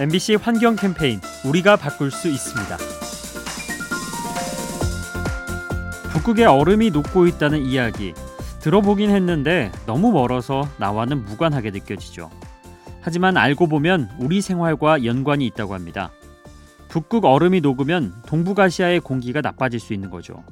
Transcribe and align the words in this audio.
MBC 0.00 0.36
환경 0.36 0.76
캠페인 0.76 1.20
우리가 1.44 1.76
바꿀 1.76 2.10
수 2.10 2.28
있습니다. 2.28 2.78
북극에 6.10 6.46
얼음이 6.46 6.88
녹고 6.90 7.26
있다는 7.26 7.60
이야기 7.60 8.14
들어보긴 8.60 9.10
했는데 9.10 9.70
너무 9.84 10.10
멀어서 10.10 10.66
나와는 10.78 11.26
무관하게 11.26 11.70
느껴지죠. 11.70 12.30
하지만 13.02 13.36
알고 13.36 13.66
보면 13.66 14.08
우리 14.18 14.40
생활과 14.40 15.04
연관이 15.04 15.44
있다고 15.44 15.74
합니다. 15.74 16.10
북극 16.88 17.26
얼음이 17.26 17.60
녹으면 17.60 18.14
동북아시아의 18.26 19.00
공기가 19.00 19.42
나빠질 19.42 19.80
수 19.80 19.92
있는 19.92 20.08
거죠. 20.08 20.42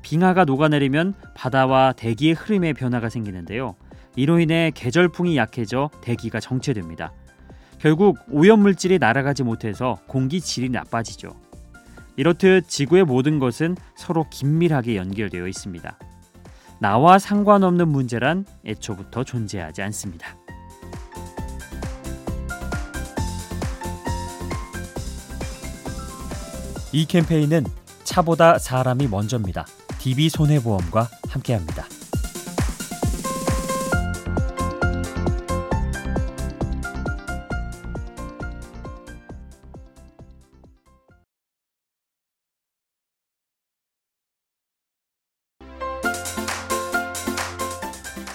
빙하가 0.00 0.46
녹아내리면 0.46 1.12
바다와 1.34 1.92
대기의 1.92 2.32
흐름에 2.32 2.72
변화가 2.72 3.10
생기는데요. 3.10 3.76
이로 4.16 4.40
인해 4.40 4.72
계절풍이 4.74 5.36
약해져 5.36 5.90
대기가 6.00 6.40
정체됩니다. 6.40 7.12
결국 7.78 8.18
오염물질이 8.30 8.98
날아가지 8.98 9.42
못해서 9.42 9.98
공기 10.06 10.40
질이 10.40 10.70
나빠지죠. 10.70 11.30
이렇듯 12.16 12.68
지구의 12.68 13.04
모든 13.04 13.38
것은 13.38 13.76
서로 13.94 14.26
긴밀하게 14.30 14.96
연결되어 14.96 15.46
있습니다. 15.46 15.98
나와 16.80 17.18
상관없는 17.18 17.88
문제란 17.88 18.44
애초부터 18.64 19.24
존재하지 19.24 19.82
않습니다. 19.82 20.36
이 26.92 27.04
캠페인은 27.04 27.64
차보다 28.04 28.58
사람이 28.58 29.08
먼저입니다. 29.08 29.66
DB 29.98 30.28
손해보험과 30.30 31.08
함께합니다. 31.28 31.84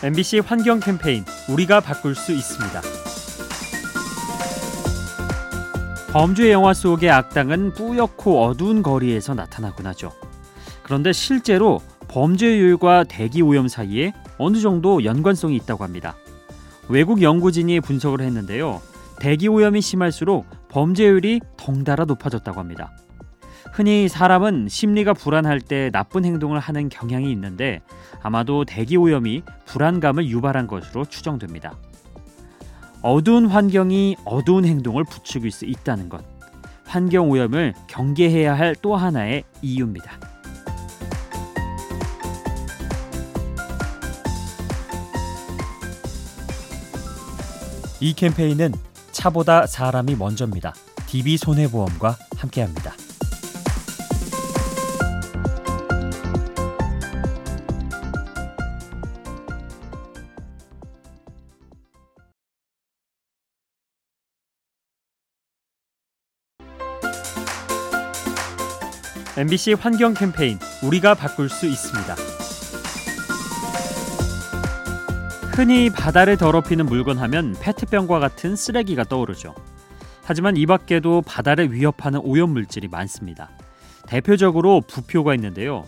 MBC 0.03 0.39
환경 0.39 0.79
캠페인 0.79 1.23
우리가 1.47 1.79
바꿀 1.79 2.15
수 2.15 2.31
있습니다. 2.31 2.81
범죄 6.11 6.51
영화 6.51 6.73
속의 6.73 7.11
악당은 7.11 7.73
뿌옇고 7.73 8.43
어두운 8.43 8.81
거리에서 8.81 9.35
나타나곤 9.35 9.85
하죠. 9.85 10.11
그런데 10.81 11.13
실제로 11.13 11.81
범죄율과 12.07 13.03
대기 13.03 13.43
오염 13.43 13.67
사이에 13.67 14.13
어느 14.39 14.59
정도 14.59 15.03
연관성이 15.03 15.55
있다고 15.57 15.83
합니다. 15.83 16.15
외국 16.89 17.21
연구진이 17.21 17.79
분석을 17.81 18.21
했는데요. 18.21 18.81
대기 19.19 19.47
오염이 19.49 19.81
심할수록 19.81 20.47
범죄율이 20.69 21.41
덩달아 21.57 22.05
높아졌다고 22.05 22.59
합니다. 22.59 22.91
흔히 23.71 24.09
사람은 24.09 24.67
심리가 24.69 25.13
불안할 25.13 25.61
때 25.61 25.89
나쁜 25.91 26.25
행동을 26.25 26.59
하는 26.59 26.89
경향이 26.89 27.31
있는데 27.31 27.81
아마도 28.21 28.65
대기 28.65 28.97
오염이 28.97 29.43
불안감을 29.65 30.27
유발한 30.27 30.67
것으로 30.67 31.05
추정됩니다. 31.05 31.73
어두운 33.01 33.47
환경이 33.47 34.17
어두운 34.25 34.65
행동을 34.65 35.03
부추길 35.05 35.51
수 35.51 35.65
있다는 35.65 36.09
것. 36.09 36.23
환경 36.85 37.29
오염을 37.29 37.73
경계해야 37.87 38.57
할 38.57 38.75
또 38.81 38.95
하나의 38.95 39.43
이유입니다. 39.61 40.19
이 48.01 48.13
캠페인은 48.13 48.73
차보다 49.11 49.67
사람이 49.67 50.15
먼저입니다. 50.15 50.73
DB 51.05 51.37
손해보험과 51.37 52.17
함께합니다. 52.37 53.00
MBC 69.37 69.75
환경 69.79 70.13
캠페인 70.13 70.59
우리가 70.83 71.15
바꿀 71.15 71.47
수 71.47 71.65
있습니다. 71.65 72.15
흔히 75.55 75.89
바다를 75.89 76.35
더럽히는 76.35 76.85
물건 76.85 77.17
하면 77.17 77.55
페트병과 77.61 78.19
같은 78.19 78.57
쓰레기가 78.57 79.05
떠오르죠. 79.05 79.55
하지만 80.23 80.57
이 80.57 80.65
밖에도 80.65 81.21
바다를 81.21 81.71
위협하는 81.71 82.19
오염물질이 82.21 82.89
많습니다. 82.89 83.51
대표적으로 84.05 84.81
부표가 84.81 85.33
있는데요. 85.35 85.85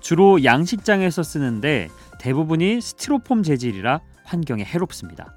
주로 0.00 0.44
양식장에서 0.44 1.22
쓰는데 1.22 1.88
대부분이 2.18 2.82
스티로폼 2.82 3.42
재질이라 3.42 4.00
환경에 4.24 4.64
해롭습니다. 4.64 5.34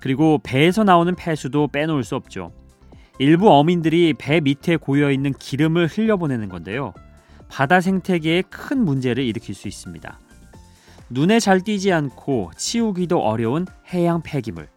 그리고 0.00 0.38
배에서 0.42 0.84
나오는 0.84 1.14
폐수도 1.14 1.66
빼놓을 1.68 2.04
수 2.04 2.14
없죠. 2.14 2.52
일부 3.20 3.52
어민들이 3.52 4.14
배 4.14 4.40
밑에 4.40 4.76
고여 4.76 5.10
있는 5.10 5.34
기름을 5.34 5.88
흘려보내는 5.88 6.48
건데요. 6.48 6.94
바다 7.48 7.82
생태계에 7.82 8.40
큰 8.48 8.82
문제를 8.82 9.22
일으킬 9.22 9.54
수 9.54 9.68
있습니다. 9.68 10.18
눈에 11.10 11.38
잘 11.38 11.60
띄지 11.60 11.92
않고 11.92 12.52
치우기도 12.56 13.20
어려운 13.20 13.66
해양 13.92 14.22
폐기물. 14.22 14.70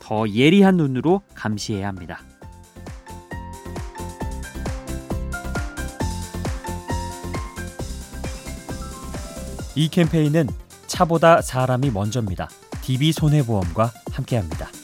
더 0.00 0.26
예리한 0.26 0.78
눈으로 0.78 1.20
감시해야 1.34 1.86
합니다. 1.86 2.20
이 9.74 9.90
캠페인은 9.90 10.48
차보다 10.86 11.42
사람이 11.42 11.90
먼저입니다. 11.90 12.48
DB 12.80 13.12
손해보험과 13.12 13.92
함께합니다. 14.12 14.81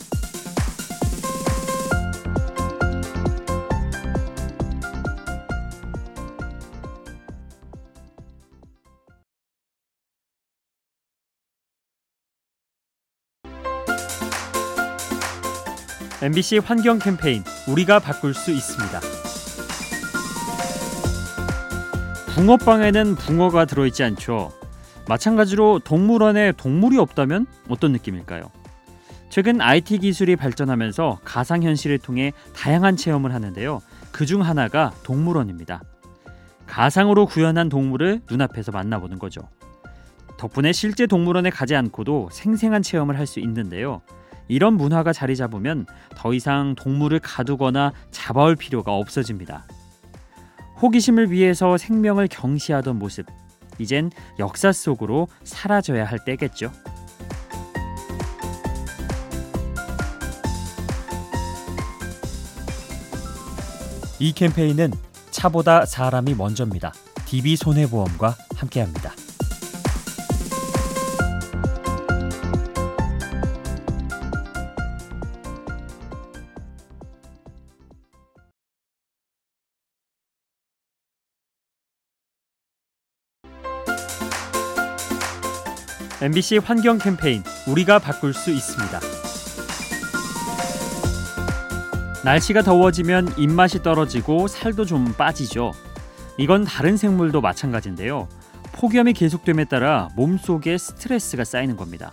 MBC 16.22 16.58
환경 16.58 16.98
캠페인 16.98 17.44
우리가 17.68 18.00
바꿀 18.00 18.34
수 18.34 18.50
있습니다. 18.50 19.00
붕어빵에는 22.34 23.14
붕어가 23.16 23.64
들어있지 23.64 24.02
않죠. 24.04 24.52
마찬가지로 25.08 25.80
동물원에 25.80 26.52
동물이 26.52 26.98
없다면 26.98 27.46
어떤 27.68 27.92
느낌일까요? 27.92 28.50
최근 29.30 29.60
IT 29.60 29.98
기술이 29.98 30.36
발전하면서 30.36 31.20
가상현실을 31.24 31.98
통해 31.98 32.32
다양한 32.54 32.96
체험을 32.96 33.32
하는데요. 33.34 33.80
그 34.12 34.26
중 34.26 34.42
하나가 34.42 34.92
동물원입니다. 35.04 35.82
가상으로 36.66 37.26
구현한 37.26 37.68
동물을 37.68 38.22
눈앞에서 38.30 38.72
만나보는 38.72 39.18
거죠. 39.18 39.42
덕분에 40.36 40.72
실제 40.72 41.06
동물원에 41.06 41.50
가지 41.50 41.74
않고도 41.76 42.28
생생한 42.32 42.82
체험을 42.82 43.18
할 43.18 43.26
수 43.26 43.40
있는데요. 43.40 44.02
이런 44.48 44.74
문화가 44.74 45.12
자리 45.12 45.36
잡으면 45.36 45.86
더 46.16 46.32
이상 46.32 46.74
동물을 46.74 47.20
가두거나 47.20 47.92
잡아올 48.10 48.56
필요가 48.56 48.94
없어집니다. 48.94 49.66
호기심을 50.80 51.30
위해서 51.30 51.76
생명을 51.76 52.28
경시하던 52.28 52.98
모습, 52.98 53.26
이젠 53.78 54.10
역사 54.38 54.72
속으로 54.72 55.28
사라져야 55.44 56.04
할 56.04 56.24
때겠죠. 56.24 56.72
이 64.20 64.32
캠페인은 64.32 64.90
차보다 65.30 65.86
사람이 65.86 66.34
먼저입니다. 66.34 66.92
DB 67.26 67.54
손해보험과 67.56 68.34
함께합니다. 68.56 69.12
MBC 86.20 86.58
환경 86.58 86.98
캠페인 86.98 87.44
우리가 87.68 88.00
바꿀 88.00 88.34
수 88.34 88.50
있습니다. 88.50 88.98
날씨가 92.24 92.62
더워지면 92.62 93.38
입맛이 93.38 93.84
떨어지고 93.84 94.48
살도 94.48 94.84
좀 94.84 95.12
빠지죠. 95.12 95.70
이건 96.36 96.64
다른 96.64 96.96
생물도 96.96 97.40
마찬가지인데요. 97.40 98.28
폭염이 98.72 99.12
계속됨에 99.12 99.66
따라 99.66 100.08
몸속에 100.16 100.76
스트레스가 100.76 101.44
쌓이는 101.44 101.76
겁니다. 101.76 102.10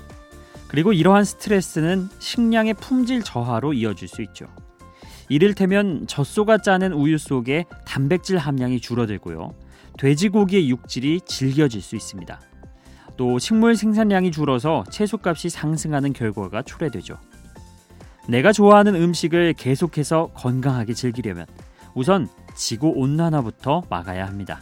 그리고 0.68 0.94
이러한 0.94 1.24
스트레스는 1.24 2.10
식량의 2.20 2.76
품질 2.76 3.24
저하로 3.24 3.74
이어질 3.74 4.08
수 4.08 4.22
있죠. 4.22 4.46
이를테면 5.30 6.06
젖소가 6.06 6.60
짜는 6.60 6.94
우유 6.94 7.18
속에 7.18 7.66
단백질 7.86 8.38
함량이 8.38 8.82
줄어들고요. 8.82 9.56
돼지고기의 9.98 10.70
육질이 10.70 11.22
질겨질 11.26 11.82
수 11.82 11.96
있습니다. 11.96 12.40
또 13.18 13.40
식물 13.40 13.76
생산량이 13.76 14.32
줄어서 14.32 14.84
채소값이 14.90 15.50
상승하는 15.50 16.14
결과가 16.14 16.62
초래되죠. 16.64 17.18
내가 18.28 18.52
좋아하는 18.52 18.96
음식을 18.96 19.54
계속해서 19.54 20.32
건강하게 20.34 20.94
즐기려면 20.94 21.46
우선 21.94 22.28
지구 22.56 22.92
온난화부터 22.96 23.84
막아야 23.90 24.26
합니다. 24.26 24.62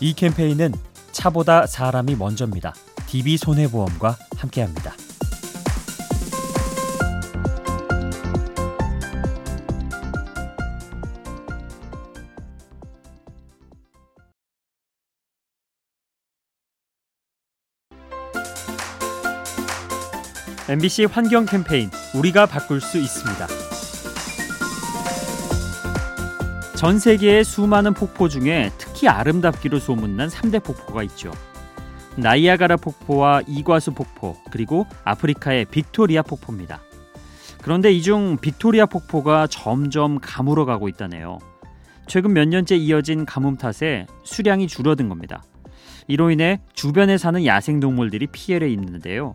이 0.00 0.14
캠페인은 0.14 0.72
차보다 1.12 1.66
사람이 1.66 2.16
먼저입니다. 2.16 2.74
DB 3.06 3.36
손해보험과 3.36 4.16
함께합니다. 4.36 4.94
MBC 20.70 21.06
환경 21.06 21.46
캠페인 21.46 21.90
우리가 22.14 22.46
바꿀 22.46 22.80
수 22.80 22.96
있습니다. 22.96 23.46
전 26.76 27.00
세계의 27.00 27.42
수많은 27.42 27.92
폭포 27.92 28.28
중에 28.28 28.70
특히 28.78 29.08
아름답기로 29.08 29.80
소문난 29.80 30.28
3대 30.28 30.62
폭포가 30.62 31.02
있죠. 31.02 31.32
나이아가라 32.14 32.76
폭포와 32.76 33.42
이과수 33.48 33.94
폭포, 33.94 34.36
그리고 34.52 34.86
아프리카의 35.02 35.64
빅토리아 35.64 36.22
폭포입니다. 36.22 36.80
그런데 37.62 37.90
이 37.90 38.00
중 38.00 38.36
빅토리아 38.40 38.86
폭포가 38.86 39.48
점점 39.48 40.20
가물어 40.20 40.66
가고 40.66 40.86
있다네요. 40.86 41.40
최근 42.06 42.32
몇 42.32 42.46
년째 42.46 42.76
이어진 42.76 43.26
가뭄 43.26 43.56
탓에 43.56 44.06
수량이 44.22 44.68
줄어든 44.68 45.08
겁니다. 45.08 45.42
이로 46.06 46.30
인해 46.30 46.60
주변에 46.74 47.18
사는 47.18 47.44
야생동물들이 47.44 48.28
피해를 48.28 48.70
입는데요. 48.70 49.34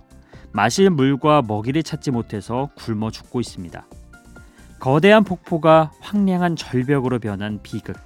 마실 0.55 0.89
물과 0.89 1.41
먹이를 1.41 1.83
찾지 1.83 2.11
못해서 2.11 2.69
굶어 2.75 3.11
죽고 3.11 3.41
있습니다. 3.41 3.85
거대한 4.79 5.25
폭포가 5.25 5.91
황량한 5.99 6.55
절벽으로 6.55 7.19
변한 7.19 7.59
비극. 7.61 7.97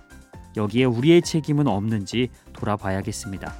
여기에 0.58 0.86
우리의 0.86 1.22
책임은 1.22 1.68
없는지 1.68 2.30
돌아봐야겠습니다. 2.54 3.54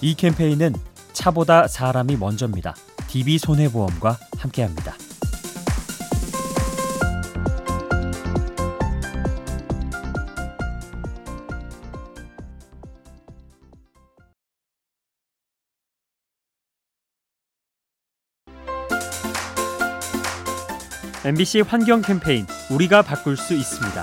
이 0.00 0.14
캠페인은 0.14 0.74
차보다 1.12 1.66
사람이 1.66 2.18
먼저입니다. 2.18 2.76
DB 3.08 3.38
손해보험과 3.38 4.16
함께합니다. 4.38 4.95
MBC 21.26 21.62
환경 21.62 22.02
캠페인 22.02 22.46
우리가 22.70 23.02
바꿀 23.02 23.36
수 23.36 23.52
있습니다. 23.52 24.00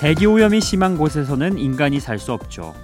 대기 0.00 0.26
오염이 0.26 0.60
심한 0.60 0.98
곳에서는 0.98 1.56
인간이 1.56 2.00
살 2.00 2.18
수 2.18 2.32
없죠. 2.32 2.74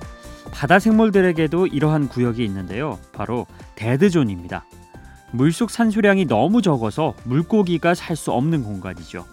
바다 0.53 0.79
생물들에게도 0.79 1.67
이러한 1.67 2.07
구역이 2.07 2.45
있는데요. 2.45 3.01
바로 3.13 3.49
데드존입니다. 3.75 4.65
물속 5.33 5.73
산소량이 5.73 6.27
너무 6.27 6.63
적어서 6.63 7.15
물고기가 7.25 7.95
살 7.95 8.15
수 8.15 8.31
없는 8.31 8.63
공간이죠. 8.63 9.27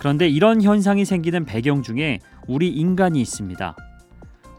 그런데 0.00 0.26
이런 0.28 0.60
현상이 0.60 1.04
생기는 1.04 1.44
배경 1.44 1.84
중에 1.84 2.18
우리 2.48 2.68
인간이 2.68 3.20
있습니다. 3.20 3.76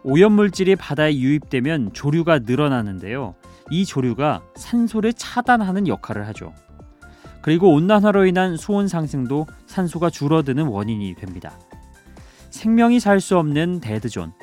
오염물질이 0.05 0.77
바다에 0.77 1.13
유입되면 1.13 1.91
조류가 1.91 2.39
늘어나는데요. 2.45 3.35
이 3.69 3.85
조류가 3.85 4.41
산소를 4.55 5.13
차단하는 5.13 5.87
역할을 5.87 6.27
하죠. 6.27 6.53
그리고 7.41 7.73
온난화로 7.73 8.25
인한 8.25 8.57
수온 8.57 8.87
상승도 8.87 9.47
산소가 9.67 10.09
줄어드는 10.09 10.67
원인이 10.67 11.15
됩니다. 11.15 11.57
생명이 12.49 12.99
살 12.99 13.19
수 13.21 13.37
없는 13.37 13.79
dead 13.79 14.03
zone, 14.03 14.33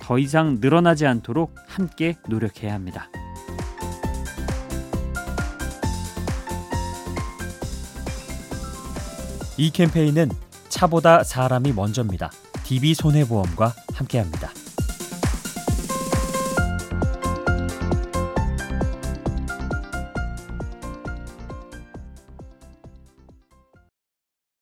더 0.00 0.18
이상 0.18 0.58
늘어나지 0.60 1.06
않도록 1.06 1.54
함께 1.66 2.16
노력해야 2.28 2.74
합니다. 2.74 3.08
이 9.56 9.70
캠페인은 9.70 10.30
차보다 10.68 11.22
사람이 11.24 11.72
먼저입니다. 11.72 12.30
DB 12.64 12.94
손해보험과 12.94 13.74
함께합니다. 13.94 14.50